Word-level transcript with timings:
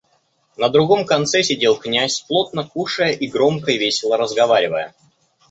На 0.57 0.67
другом 0.69 1.05
конце 1.05 1.43
сидел 1.43 1.77
князь, 1.77 2.21
плотно 2.21 2.63
кушая 2.67 3.11
и 3.11 3.27
громко 3.27 3.69
и 3.73 3.77
весело 3.77 4.17
разговаривая. 4.17 4.95